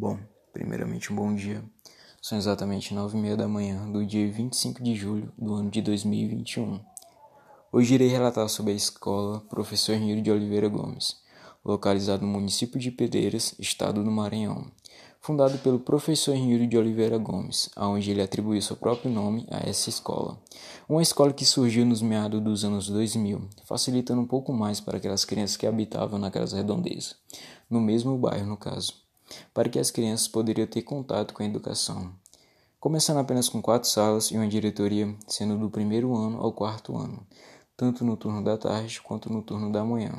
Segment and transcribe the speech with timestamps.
[0.00, 0.16] Bom,
[0.52, 1.60] primeiramente um bom dia.
[2.22, 5.82] São exatamente nove e meia da manhã do dia 25 de julho do ano de
[5.82, 6.78] 2021.
[7.72, 11.16] Hoje irei relatar sobre a escola Professor Nilo de Oliveira Gomes,
[11.64, 14.70] localizado no município de Pedreiras, estado do Maranhão.
[15.20, 19.90] Fundado pelo professor Nilo de Oliveira Gomes, aonde ele atribuiu seu próprio nome a essa
[19.90, 20.40] escola.
[20.88, 25.24] Uma escola que surgiu nos meados dos anos 2000, facilitando um pouco mais para aquelas
[25.24, 27.16] crianças que habitavam naquelas redondezas,
[27.68, 29.07] no mesmo bairro no caso
[29.52, 32.12] para que as crianças poderiam ter contato com a educação.
[32.80, 37.26] Começando apenas com quatro salas e uma diretoria, sendo do primeiro ano ao quarto ano,
[37.76, 40.12] tanto no turno da tarde quanto no turno da manhã.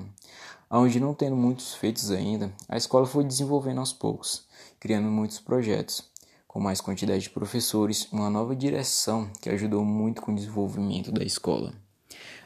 [0.70, 4.46] Onde não tendo muitos feitos ainda, a escola foi desenvolvendo aos poucos,
[4.80, 6.04] criando muitos projetos,
[6.48, 11.24] com mais quantidade de professores, uma nova direção que ajudou muito com o desenvolvimento da
[11.24, 11.74] escola.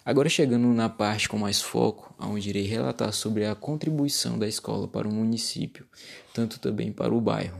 [0.05, 4.85] Agora chegando na parte com mais foco, onde irei relatar sobre a contribuição da escola
[4.85, 5.87] para o município,
[6.33, 7.57] tanto também para o bairro.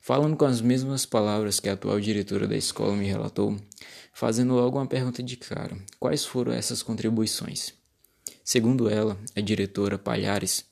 [0.00, 3.56] Falando com as mesmas palavras que a atual diretora da escola me relatou,
[4.12, 7.72] fazendo logo uma pergunta de cara: quais foram essas contribuições?
[8.42, 10.64] Segundo ela, a diretora Palhares,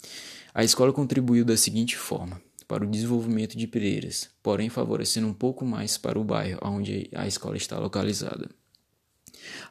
[0.53, 5.65] a escola contribuiu da seguinte forma: para o desenvolvimento de Pereiras, porém favorecendo um pouco
[5.65, 8.49] mais para o bairro onde a escola está localizada.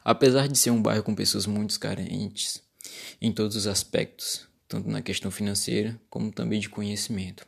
[0.04, 2.62] Apesar de ser um bairro com pessoas muito carentes
[3.20, 7.46] em todos os aspectos, tanto na questão financeira como também de conhecimento.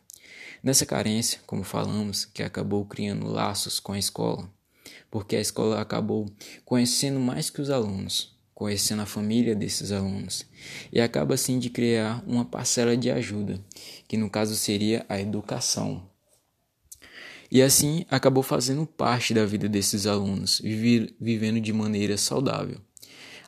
[0.62, 4.50] Nessa carência, como falamos, que acabou criando laços com a escola,
[5.10, 6.30] porque a escola acabou
[6.64, 10.44] conhecendo mais que os alunos, conhecendo a família desses alunos,
[10.92, 13.58] e acaba assim de criar uma parcela de ajuda,
[14.06, 16.06] que no caso seria a educação.
[17.50, 22.80] E assim acabou fazendo parte da vida desses alunos, vivendo de maneira saudável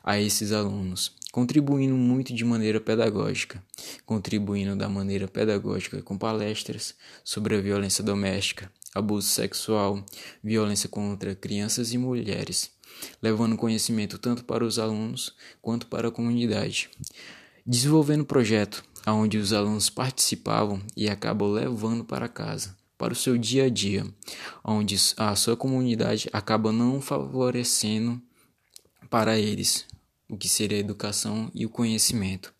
[0.03, 3.63] a esses alunos, contribuindo muito de maneira pedagógica,
[4.05, 10.05] contribuindo da maneira pedagógica com palestras sobre a violência doméstica, abuso sexual,
[10.43, 12.71] violência contra crianças e mulheres,
[13.21, 16.89] levando conhecimento tanto para os alunos quanto para a comunidade.
[17.65, 23.65] Desenvolvendo projeto onde os alunos participavam e acabam levando para casa para o seu dia
[23.65, 24.07] a dia,
[24.63, 28.17] onde a sua comunidade acaba não favorecendo
[29.09, 29.85] para eles
[30.29, 32.53] o que seria a educação e o conhecimento.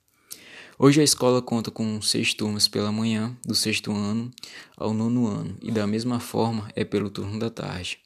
[0.77, 4.29] Hoje a escola conta com seis turmas pela manhã, do sexto ano
[4.75, 7.99] ao nono ano, e da mesma forma é pelo turno da tarde,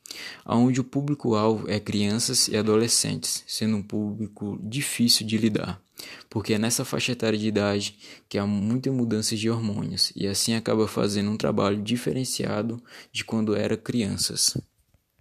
[0.45, 5.81] onde o público-alvo é crianças e adolescentes, sendo um público difícil de lidar,
[6.29, 7.97] porque é nessa faixa etária de idade
[8.29, 12.81] que há muita mudança de hormônios, e assim acaba fazendo um trabalho diferenciado
[13.11, 14.57] de quando era crianças.